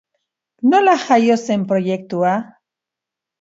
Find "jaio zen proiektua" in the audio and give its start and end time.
1.03-2.33